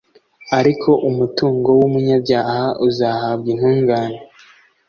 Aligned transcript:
ariko 0.59 0.89
umutungo 1.09 1.69
w'umunyabyaha 1.79 2.63
uzahabwa 2.87 3.47
intungane 3.53 4.19